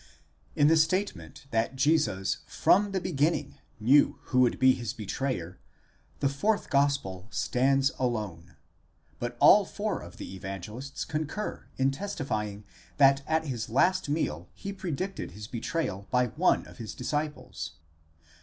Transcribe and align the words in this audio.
In 0.55 0.65
the 0.65 0.77
statement 0.77 1.45
that 1.51 1.75
Jesus 1.75 2.37
from 2.47 2.91
the 2.91 2.99
beginning 2.99 3.59
knew 3.79 4.17
who 4.23 4.39
would 4.39 4.57
be 4.57 4.73
his 4.73 4.93
betrayer, 4.93 5.59
the 6.21 6.27
fourth 6.27 6.71
gospel 6.71 7.27
stands 7.29 7.91
alone; 7.99 8.55
but 9.19 9.37
all 9.39 9.63
four 9.63 10.01
of 10.01 10.17
the 10.17 10.33
Evangelists 10.33 11.05
con 11.05 11.27
cur 11.27 11.67
in 11.77 11.91
testifying 11.91 12.63
that 12.97 13.21
at 13.27 13.45
his 13.45 13.69
last 13.69 14.09
meal 14.09 14.49
he 14.55 14.73
predicted 14.73 15.33
his 15.33 15.45
betrayal 15.45 16.07
by 16.09 16.29
one 16.29 16.65
of 16.65 16.79
his 16.79 16.95
disciples. 16.95 17.73